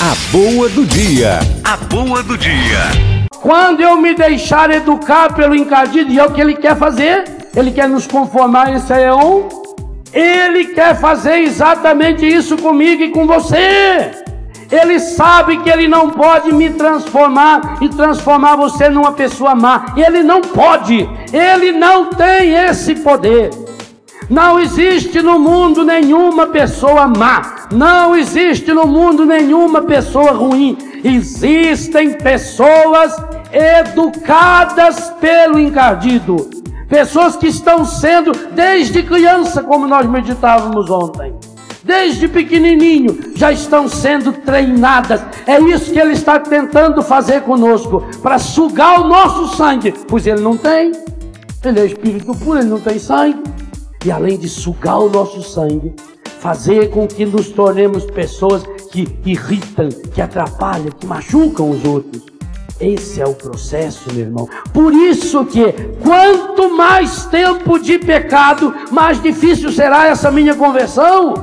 [0.00, 1.40] A boa do dia.
[1.64, 2.78] A boa do dia.
[3.40, 7.24] Quando eu me deixar educar pelo encardido, e é o que ele quer fazer,
[7.56, 9.48] ele quer nos conformar em Seon,
[10.12, 14.12] ele quer fazer exatamente isso comigo e com você.
[14.70, 19.94] Ele sabe que ele não pode me transformar e transformar você numa pessoa má.
[19.96, 21.10] Ele não pode.
[21.32, 23.50] Ele não tem esse poder.
[24.28, 27.66] Não existe no mundo nenhuma pessoa má.
[27.72, 30.76] Não existe no mundo nenhuma pessoa ruim.
[31.02, 33.16] Existem pessoas
[33.50, 36.50] educadas pelo encardido.
[36.90, 41.34] Pessoas que estão sendo desde criança, como nós meditávamos ontem.
[41.82, 45.22] Desde pequenininho já estão sendo treinadas.
[45.46, 50.42] É isso que ele está tentando fazer conosco, para sugar o nosso sangue, pois ele
[50.42, 50.92] não tem.
[51.64, 53.42] Ele é espírito puro, ele não tem sangue
[54.04, 55.94] e além de sugar o nosso sangue,
[56.40, 62.22] fazer com que nos tornemos pessoas que irritam, que atrapalham, que machucam os outros.
[62.80, 64.48] Esse é o processo, meu irmão.
[64.72, 71.34] Por isso que quanto mais tempo de pecado, mais difícil será essa minha conversão.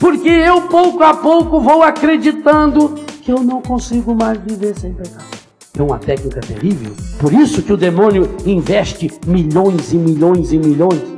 [0.00, 5.26] Porque eu pouco a pouco vou acreditando que eu não consigo mais viver sem pecado.
[5.78, 6.92] É uma técnica terrível.
[7.20, 11.17] Por isso que o demônio investe milhões e milhões e milhões